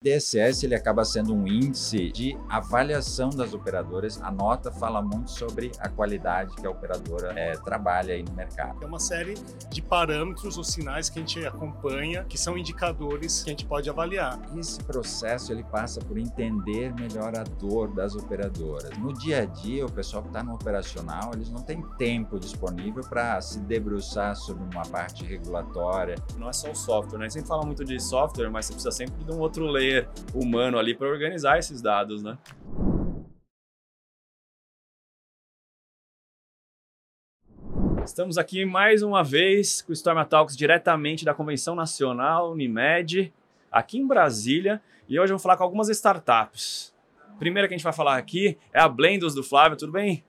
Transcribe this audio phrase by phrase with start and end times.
[0.00, 4.22] DSS ele acaba sendo um índice de avaliação das operadoras.
[4.22, 8.80] A nota fala muito sobre a qualidade que a operadora é, trabalha aí no mercado.
[8.80, 9.34] É uma série
[9.68, 13.90] de parâmetros ou sinais que a gente acompanha, que são indicadores que a gente pode
[13.90, 14.40] avaliar.
[14.56, 18.96] Esse processo ele passa por entender melhor a dor das operadoras.
[18.98, 23.02] No dia a dia, o pessoal que está no operacional, eles não têm tempo disponível
[23.02, 26.14] para se debruçar sobre uma parte regulatória.
[26.36, 27.26] Não é só o software, né?
[27.26, 30.08] A gente fala muito de software, mas você precisa sempre de um outro layer player
[30.34, 32.36] humano ali para organizar esses dados, né?
[38.04, 43.32] Estamos aqui mais uma vez com o Storm Talks diretamente da Convenção Nacional Unimed,
[43.70, 46.94] aqui em Brasília, e hoje eu vou falar com algumas startups.
[47.30, 50.24] A primeira que a gente vai falar aqui é a Blendos do Flávio, tudo bem?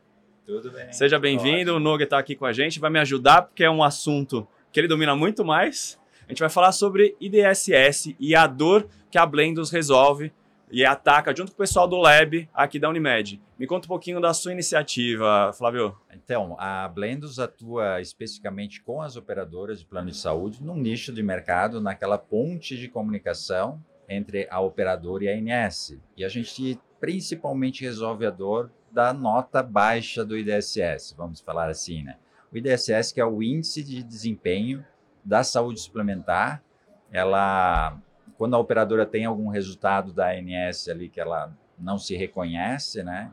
[0.45, 0.91] Tudo bem.
[0.91, 3.83] Seja bem-vindo, o Nogue está aqui com a gente, vai me ajudar porque é um
[3.83, 5.99] assunto que ele domina muito mais.
[6.29, 10.31] A gente vai falar sobre IDSS e a dor que a Blendos resolve
[10.69, 13.41] e ataca junto com o pessoal do Lab aqui da Unimed.
[13.57, 15.97] Me conta um pouquinho da sua iniciativa, Flávio.
[16.13, 21.23] Então, a Blendos atua especificamente com as operadoras de plano de saúde num nicho de
[21.23, 25.97] mercado, naquela ponte de comunicação entre a operadora e a ANS.
[26.15, 32.03] E a gente principalmente resolve a dor da nota baixa do IDSS, vamos falar assim,
[32.03, 32.17] né?
[32.53, 34.85] O IDSS que é o índice de desempenho
[35.23, 36.63] da saúde suplementar,
[37.11, 37.97] ela,
[38.37, 43.31] quando a operadora tem algum resultado da ANS ali que ela não se reconhece, né?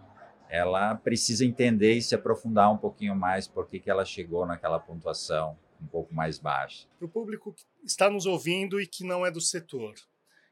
[0.48, 4.78] Ela precisa entender e se aprofundar um pouquinho mais por que, que ela chegou naquela
[4.78, 6.86] pontuação um pouco mais baixa.
[6.98, 9.94] Para o público que está nos ouvindo e que não é do setor,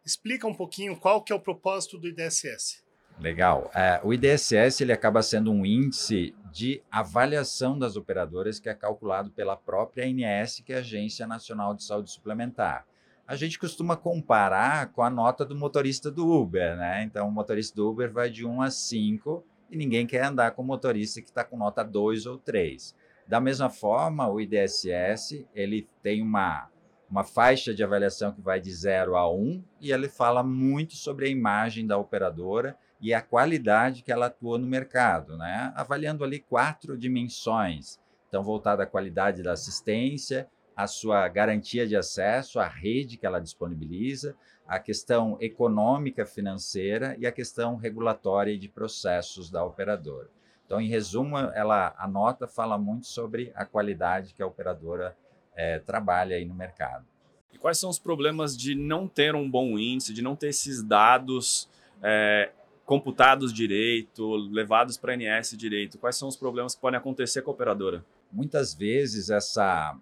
[0.04, 2.83] explica um pouquinho qual que é o propósito do IDSS.
[3.18, 3.70] Legal.
[3.74, 9.30] É, o IDSS ele acaba sendo um índice de avaliação das operadoras que é calculado
[9.30, 12.86] pela própria ANS, que é a Agência Nacional de Saúde Suplementar.
[13.26, 17.02] A gente costuma comparar com a nota do motorista do Uber, né?
[17.04, 20.62] Então, o motorista do Uber vai de 1 a 5 e ninguém quer andar com
[20.62, 22.94] o motorista que está com nota 2 ou 3.
[23.26, 26.68] Da mesma forma, o IDSS ele tem uma,
[27.10, 31.26] uma faixa de avaliação que vai de 0 a 1 e ele fala muito sobre
[31.26, 35.70] a imagem da operadora e a qualidade que ela atua no mercado, né?
[35.76, 38.00] avaliando ali quatro dimensões.
[38.26, 43.40] Então, voltada à qualidade da assistência, a sua garantia de acesso, a rede que ela
[43.40, 44.34] disponibiliza,
[44.66, 50.30] a questão econômica financeira e a questão regulatória e de processos da operadora.
[50.64, 55.14] Então, em resumo, ela, a nota fala muito sobre a qualidade que a operadora
[55.54, 57.04] é, trabalha aí no mercado.
[57.52, 60.82] E quais são os problemas de não ter um bom índice, de não ter esses
[60.82, 61.68] dados
[62.02, 62.50] é,
[62.84, 65.98] computados direito, levados para a ANS direito?
[65.98, 68.04] Quais são os problemas que podem acontecer com a operadora?
[68.30, 69.96] Muitas vezes essa,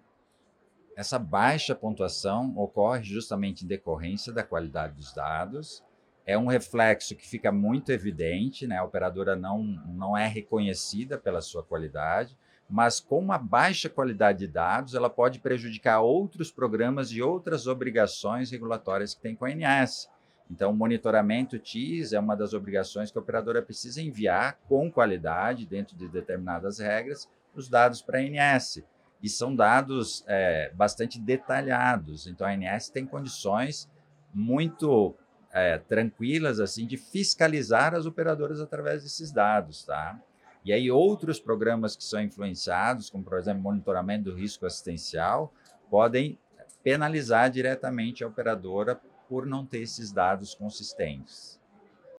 [0.95, 5.83] essa baixa pontuação ocorre justamente em decorrência da qualidade dos dados.
[6.25, 8.77] É um reflexo que fica muito evidente, né?
[8.77, 12.37] a operadora não, não é reconhecida pela sua qualidade,
[12.69, 18.51] mas com uma baixa qualidade de dados, ela pode prejudicar outros programas e outras obrigações
[18.51, 20.09] regulatórias que tem com a ANS.
[20.53, 25.65] Então, o monitoramento TIS é uma das obrigações que a operadora precisa enviar com qualidade,
[25.65, 28.83] dentro de determinadas regras, os dados para a ANS.
[29.19, 32.27] E são dados é, bastante detalhados.
[32.27, 33.89] Então, a ANS tem condições
[34.31, 35.15] muito
[35.51, 40.19] é, tranquilas assim de fiscalizar as operadoras através desses dados, tá?
[40.63, 45.51] E aí outros programas que são influenciados, como por exemplo monitoramento do risco assistencial,
[45.89, 46.37] podem
[46.83, 48.99] penalizar diretamente a operadora
[49.33, 51.59] por não ter esses dados consistentes.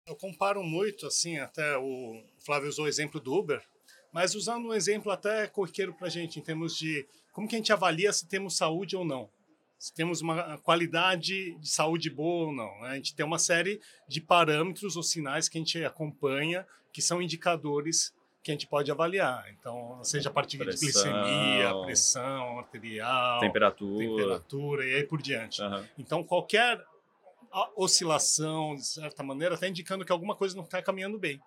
[0.04, 3.62] Eu comparo muito, assim, até o Flávio usou o exemplo do Uber,
[4.12, 7.58] mas usando um exemplo até corriqueiro para a gente, em termos de como que a
[7.58, 9.30] gente avalia se temos saúde ou não.
[9.78, 12.80] Se temos uma qualidade de saúde boa ou não.
[12.80, 12.88] Né?
[12.88, 17.22] A gente tem uma série de parâmetros ou sinais que a gente acompanha, que são
[17.22, 19.50] indicadores que a gente pode avaliar.
[19.58, 25.62] Então, seja a partir pressão, de glicemia, pressão arterial, temperatura, temperatura e aí por diante.
[25.62, 25.84] Uhum.
[25.96, 26.84] Então, qualquer
[27.76, 31.40] oscilação, de certa maneira, está indicando que alguma coisa não está caminhando bem.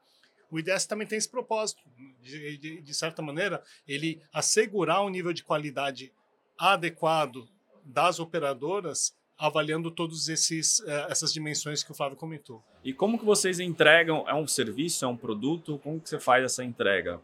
[0.49, 1.81] O IDS também tem esse propósito,
[2.21, 6.13] de, de, de, certa maneira, ele assegurar um nível de qualidade
[6.57, 7.49] adequado
[7.83, 12.63] das operadoras, avaliando todas eh, essas dimensões que o Flávio comentou.
[12.83, 14.27] E como que vocês entregam?
[14.27, 15.77] É um serviço, é um produto?
[15.79, 17.21] Como que você faz essa entrega?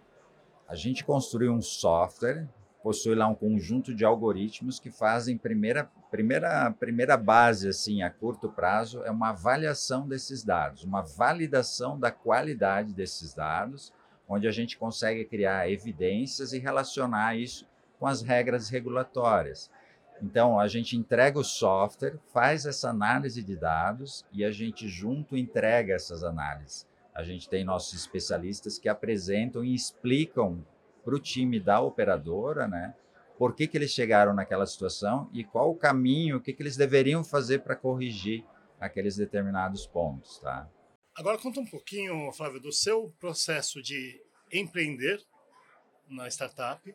[0.68, 2.48] A gente construiu um software
[2.83, 8.50] possui lá um conjunto de algoritmos que fazem primeira primeira primeira base assim a curto
[8.50, 13.94] prazo é uma avaliação desses dados, uma validação da qualidade desses dados,
[14.27, 17.65] onde a gente consegue criar evidências e relacionar isso
[17.97, 19.71] com as regras regulatórias.
[20.21, 25.38] Então, a gente entrega o software, faz essa análise de dados e a gente junto
[25.38, 26.88] entrega essas análises.
[27.13, 30.65] A gente tem nossos especialistas que apresentam e explicam
[31.04, 32.96] para o time da operadora, né?
[33.38, 36.78] Por que, que eles chegaram naquela situação e qual o caminho, o que, que eles
[36.78, 38.46] deveriam fazer para corrigir
[38.80, 40.70] aqueles determinados pontos, tá?
[41.16, 44.22] Agora conta um pouquinho, Flávio, do seu processo de
[44.52, 45.22] empreender
[46.08, 46.94] na startup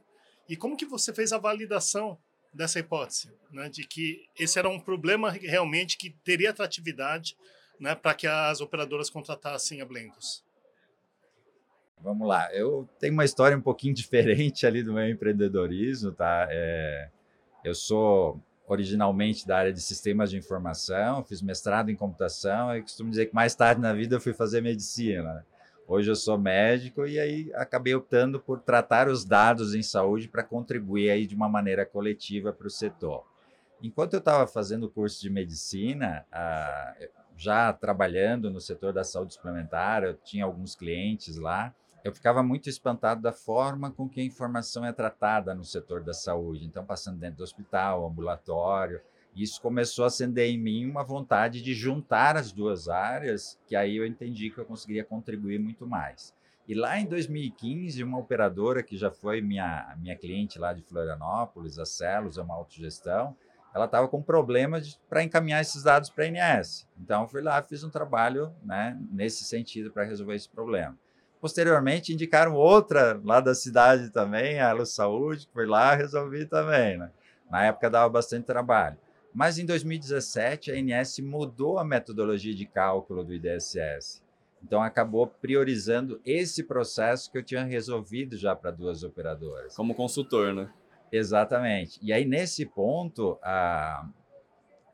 [0.49, 2.19] e como que você fez a validação
[2.53, 7.37] dessa hipótese, né, de que esse era um problema realmente que teria atratividade
[7.79, 10.45] né, para que as operadoras contratassem a Blendos.
[12.01, 16.47] Vamos lá, eu tenho uma história um pouquinho diferente ali do meu empreendedorismo, tá?
[16.51, 17.09] É,
[17.65, 23.11] eu sou originalmente da área de sistemas de informação, fiz mestrado em computação e costumo
[23.11, 25.45] dizer que mais tarde na vida eu fui fazer medicina.
[25.87, 30.43] Hoje eu sou médico e aí acabei optando por tratar os dados em saúde para
[30.43, 33.25] contribuir aí de uma maneira coletiva para o setor.
[33.83, 36.95] Enquanto eu estava fazendo o curso de medicina, ah,
[37.37, 41.75] já trabalhando no setor da saúde suplementar, eu tinha alguns clientes lá,
[42.05, 46.13] eu ficava muito espantado da forma com que a informação é tratada no setor da
[46.13, 46.65] saúde.
[46.65, 49.01] Então, passando dentro do hospital, ambulatório,
[49.35, 53.97] isso começou a acender em mim uma vontade de juntar as duas áreas, que aí
[53.97, 56.35] eu entendi que eu conseguiria contribuir muito mais.
[56.67, 61.79] E lá em 2015, uma operadora que já foi minha, minha cliente lá de Florianópolis,
[61.79, 63.37] a Celos, é uma autogestão,
[63.75, 66.87] ela estava com problemas para encaminhar esses dados para a INS.
[66.99, 70.99] Então, eu fui lá, fiz um trabalho né, nesse sentido para resolver esse problema.
[71.41, 76.99] Posteriormente, indicaram outra lá da cidade também, a Elo Saúde, que foi lá, resolvi também.
[76.99, 77.11] Né?
[77.51, 78.97] Na época dava bastante trabalho.
[79.33, 84.23] Mas em 2017, a INS mudou a metodologia de cálculo do IDSS.
[84.63, 89.77] Então, acabou priorizando esse processo que eu tinha resolvido já para duas operadoras.
[89.77, 90.69] Como consultor, né?
[91.13, 92.01] Exatamente.
[92.03, 94.09] E aí, nesse ponto, a,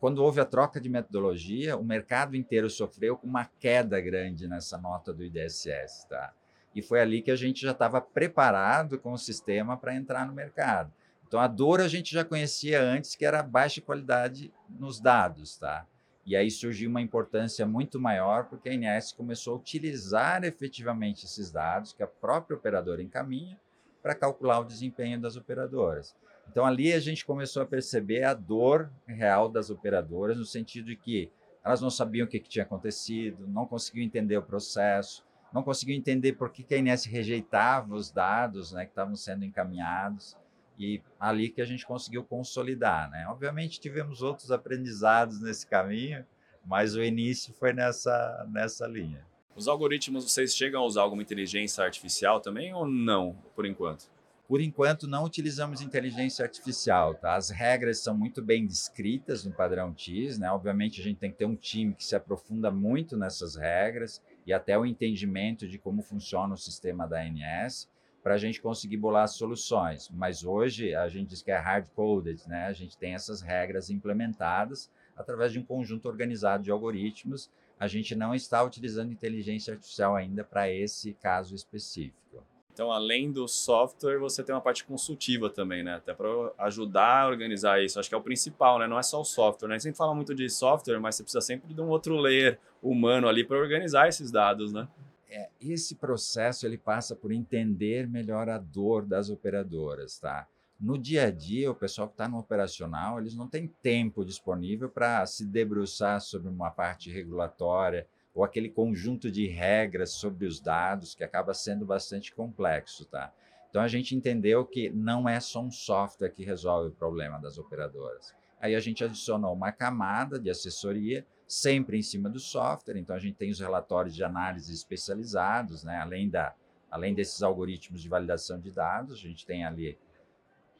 [0.04, 5.14] quando houve a troca de metodologia, o mercado inteiro sofreu uma queda grande nessa nota
[5.14, 6.30] do IDSS, tá?
[6.74, 10.34] E foi ali que a gente já estava preparado com o sistema para entrar no
[10.34, 10.92] mercado.
[11.26, 15.86] Então a dor a gente já conhecia antes, que era baixa qualidade nos dados, tá?
[16.26, 21.50] E aí surgiu uma importância muito maior, porque a INS começou a utilizar efetivamente esses
[21.50, 23.58] dados que a própria operadora encaminha
[24.02, 26.14] para calcular o desempenho das operadoras.
[26.50, 30.96] Então ali a gente começou a perceber a dor real das operadoras, no sentido de
[30.96, 31.30] que
[31.64, 35.96] elas não sabiam o que, que tinha acontecido, não conseguiam entender o processo, não conseguiam
[35.96, 40.36] entender por que, que a INS rejeitava os dados né, que estavam sendo encaminhados.
[40.76, 43.08] E ali que a gente conseguiu consolidar.
[43.08, 43.24] Né?
[43.28, 46.26] Obviamente tivemos outros aprendizados nesse caminho,
[46.66, 49.24] mas o início foi nessa, nessa linha.
[49.54, 54.10] Os algoritmos, vocês chegam a usar alguma inteligência artificial também ou não, por enquanto?
[54.46, 57.14] Por enquanto, não utilizamos inteligência artificial.
[57.14, 57.34] Tá?
[57.34, 60.38] As regras são muito bem descritas no padrão TIS.
[60.38, 60.50] Né?
[60.50, 64.52] Obviamente, a gente tem que ter um time que se aprofunda muito nessas regras e
[64.52, 67.88] até o entendimento de como funciona o sistema da ANS
[68.22, 70.10] para a gente conseguir bolar soluções.
[70.10, 72.46] Mas hoje, a gente diz que é hard-coded.
[72.46, 72.66] Né?
[72.66, 77.50] A gente tem essas regras implementadas através de um conjunto organizado de algoritmos.
[77.80, 82.44] A gente não está utilizando inteligência artificial ainda para esse caso específico.
[82.74, 85.94] Então, além do software, você tem uma parte consultiva também, né?
[85.94, 86.28] Até para
[86.58, 88.00] ajudar a organizar isso.
[88.00, 88.88] Acho que é o principal, né?
[88.88, 89.76] Não é só o software, né?
[89.76, 93.28] A gente fala muito de software, mas você precisa sempre de um outro layer humano
[93.28, 94.88] ali para organizar esses dados, né?
[95.30, 100.48] É, esse processo ele passa por entender melhor a dor das operadoras, tá?
[100.80, 104.88] No dia a dia, o pessoal que está no operacional, eles não têm tempo disponível
[104.88, 111.14] para se debruçar sobre uma parte regulatória, ou aquele conjunto de regras sobre os dados
[111.14, 113.32] que acaba sendo bastante complexo, tá?
[113.70, 117.58] Então a gente entendeu que não é só um software que resolve o problema das
[117.58, 118.34] operadoras.
[118.60, 123.18] Aí a gente adicionou uma camada de assessoria sempre em cima do software, então a
[123.18, 125.98] gente tem os relatórios de análise especializados, né?
[125.98, 126.54] Além da
[126.90, 129.98] além desses algoritmos de validação de dados, a gente tem ali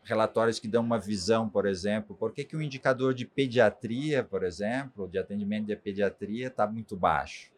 [0.04, 4.44] relatórios que dão uma visão, por exemplo, por que, que o indicador de pediatria, por
[4.44, 7.50] exemplo, de atendimento de pediatria está muito baixo.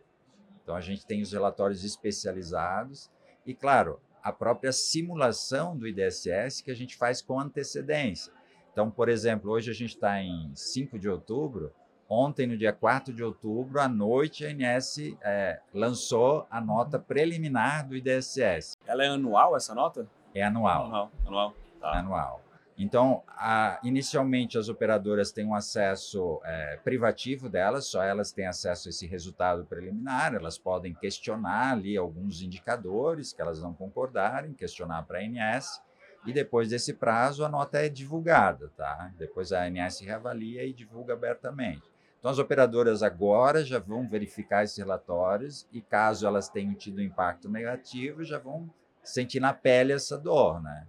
[0.62, 3.10] Então, a gente tem os relatórios especializados
[3.44, 8.32] e, claro, a própria simulação do IDSS que a gente faz com antecedência.
[8.72, 11.72] Então, por exemplo, hoje a gente está em 5 de outubro,
[12.08, 17.88] ontem, no dia 4 de outubro, à noite, a ANS é, lançou a nota preliminar
[17.88, 18.76] do IDSS.
[18.86, 20.08] Ela é anual, essa nota?
[20.34, 20.86] É anual.
[20.86, 21.12] Anual.
[21.24, 21.98] anual tá.
[21.98, 22.42] anual.
[22.78, 28.88] Então, a, inicialmente as operadoras têm um acesso é, privativo delas, só elas têm acesso
[28.88, 35.04] a esse resultado preliminar, elas podem questionar ali alguns indicadores que elas não concordarem, questionar
[35.04, 35.80] para a ANS,
[36.26, 39.10] e depois desse prazo a nota é divulgada, tá?
[39.16, 41.90] Depois a ANS reavalia e divulga abertamente.
[42.18, 47.48] Então as operadoras agora já vão verificar esses relatórios e caso elas tenham tido impacto
[47.48, 48.68] negativo, já vão
[49.02, 50.86] sentir na pele essa dor, né?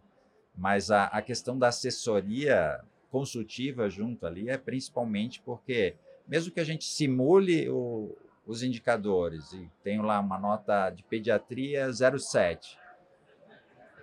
[0.58, 5.96] Mas a, a questão da assessoria consultiva junto ali é principalmente porque
[6.28, 11.88] mesmo que a gente simule o, os indicadores e tenho lá uma nota de pediatria
[11.88, 12.78] 0,7,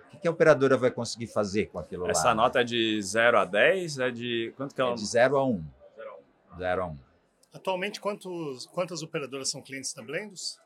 [0.05, 2.29] o que, que, a operadora vai conseguir fazer com aquilo Essa lá?
[2.29, 3.99] Essa nota é de 0 a 10?
[3.99, 4.91] É de quanto que ela...
[4.91, 5.63] É de 0 a 1.
[6.57, 6.97] 0 a 1.
[7.53, 10.59] Atualmente, quantos, quantas operadoras são clientes da Blendos?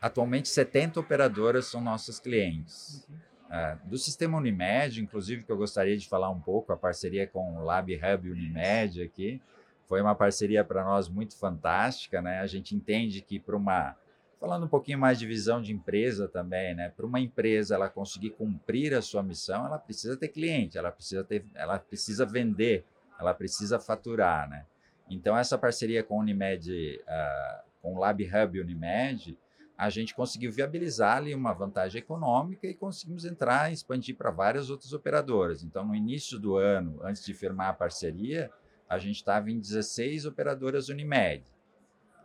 [0.00, 3.06] Atualmente, 70 operadoras são nossos clientes.
[3.08, 3.16] Uhum.
[3.50, 7.58] É, do sistema Unimed, inclusive, que eu gostaria de falar um pouco, a parceria com
[7.58, 9.40] o Lab Hub Unimed aqui,
[9.86, 12.40] foi uma parceria para nós muito fantástica, né?
[12.40, 13.96] A gente entende que para uma
[14.38, 16.90] falando um pouquinho mais de visão de empresa também, né?
[16.90, 21.24] Para uma empresa ela conseguir cumprir a sua missão, ela precisa ter cliente, ela precisa
[21.24, 22.84] ter, ela precisa vender,
[23.18, 24.66] ela precisa faturar, né?
[25.08, 29.38] Então essa parceria com Unimed, uh, com o Lab Hub Unimed,
[29.76, 34.70] a gente conseguiu viabilizar ali uma vantagem econômica e conseguimos entrar e expandir para várias
[34.70, 35.62] outras operadoras.
[35.62, 38.50] Então, no início do ano, antes de firmar a parceria,
[38.88, 41.44] a gente estava em 16 operadoras Unimed.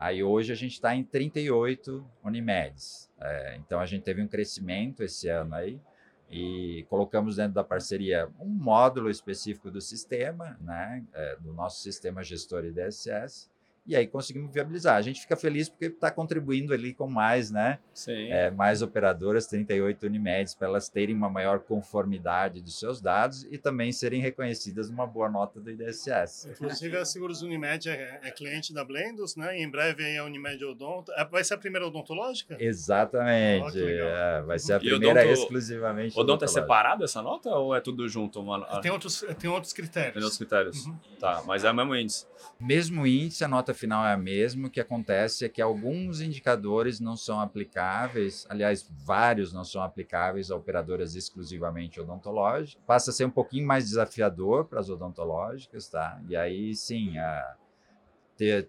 [0.01, 3.07] Aí hoje a gente está em 38 Unimeds.
[3.19, 5.79] É, então a gente teve um crescimento esse ano aí
[6.27, 12.23] e colocamos dentro da parceria um módulo específico do sistema, né, é, do nosso sistema
[12.23, 13.47] gestor IDSS,
[13.85, 14.95] e aí conseguimos viabilizar.
[14.95, 17.79] A gente fica feliz porque está contribuindo ali com mais, né?
[18.07, 23.57] É, mais operadoras, 38 Unimedes, para elas terem uma maior conformidade dos seus dados e
[23.57, 26.49] também serem reconhecidas uma boa nota do IDSS.
[26.51, 29.57] Inclusive, a Seguros Unimed é, é cliente da Blendos, né?
[29.57, 31.11] E em breve aí a Unimed Odonto.
[31.13, 32.55] É, vai ser a primeira odontológica?
[32.59, 33.77] Exatamente.
[33.77, 36.19] Oh, é, vai ser a primeira odonto, exclusivamente.
[36.19, 38.39] Odonto é separado essa nota ou é tudo junto?
[38.39, 38.79] Uma...
[38.81, 40.13] Tem, outros, tem outros critérios.
[40.13, 40.85] Tem outros critérios.
[40.85, 40.97] Uhum.
[41.19, 42.25] Tá, mas é o mesmo índice.
[42.59, 44.67] Mesmo índice, a nota final é a mesma.
[44.67, 50.51] O que acontece é que alguns indicadores não são aplicáveis, aliás, vários não são aplicáveis
[50.51, 52.83] a operadoras exclusivamente odontológicas.
[52.85, 56.21] Passa a ser um pouquinho mais desafiador para as odontológicas, tá?
[56.27, 57.55] E aí, sim, a,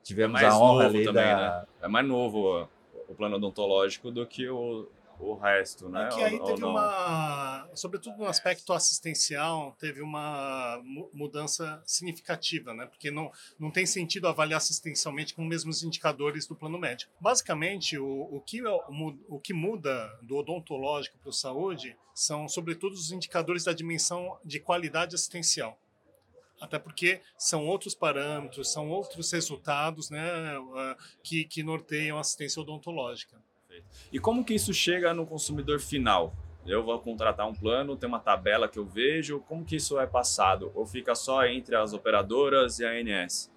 [0.03, 1.61] tivemos é a honra ali também, da...
[1.61, 1.67] Né?
[1.83, 2.69] É mais novo
[3.09, 4.89] o plano odontológico do que o,
[5.23, 6.07] o resto, né?
[6.07, 10.81] É que aí teve uma, sobretudo no aspecto assistencial, teve uma
[11.13, 12.87] mudança significativa, né?
[12.87, 17.13] Porque não, não tem sentido avaliar assistencialmente com os mesmos indicadores do plano médico.
[17.21, 22.95] Basicamente, o, o, que, o, o que muda do odontológico para o saúde são, sobretudo,
[22.95, 25.79] os indicadores da dimensão de qualidade assistencial
[26.61, 30.21] até porque são outros parâmetros, são outros resultados né,
[31.21, 33.37] que, que norteiam a assistência odontológica.
[34.13, 36.35] E como que isso chega no consumidor final?
[36.65, 40.07] Eu vou contratar um plano, tem uma tabela que eu vejo, como que isso é
[40.07, 40.71] passado?
[40.75, 43.51] Ou fica só entre as operadoras e a ANS?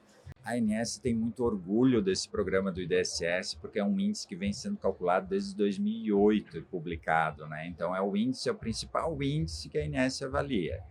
[0.43, 4.53] A ANS tem muito orgulho desse programa do IDSS, porque é um índice que vem
[4.53, 7.67] sendo calculado desde 2008 e publicado, né?
[7.67, 10.84] Então é o índice, é o principal índice que a ANS avalia.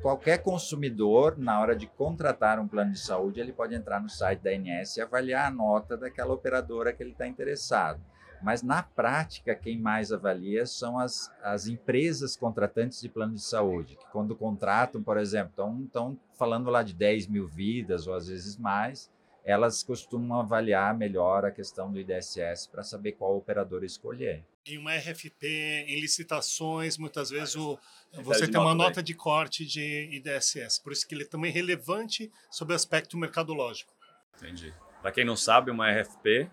[0.00, 4.40] Qualquer consumidor, na hora de contratar um plano de saúde, ele pode entrar no site
[4.40, 8.02] da ANS e avaliar a nota daquela operadora que ele está interessado.
[8.42, 13.96] Mas, na prática, quem mais avalia são as, as empresas contratantes de plano de saúde,
[13.96, 15.52] que quando contratam, por exemplo,
[15.84, 19.10] estão falando lá de 10 mil vidas ou às vezes mais,
[19.44, 24.44] elas costumam avaliar melhor a questão do IDSS para saber qual operador escolher.
[24.64, 25.46] Em uma RFP,
[25.88, 27.76] em licitações, muitas vezes o,
[28.22, 32.30] você tem uma nota de corte de IDSS, por isso que ele é também relevante
[32.50, 33.92] sobre o aspecto mercadológico.
[34.36, 34.72] Entendi.
[35.00, 36.48] Para quem não sabe, uma RFP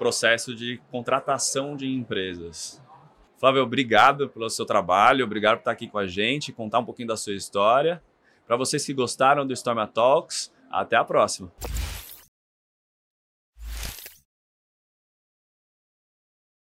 [0.00, 2.82] processo de contratação de empresas.
[3.38, 7.08] Flávio, obrigado pelo seu trabalho, obrigado por estar aqui com a gente, contar um pouquinho
[7.08, 8.02] da sua história.
[8.46, 11.52] Para vocês que gostaram do Storm Talks, até a próxima.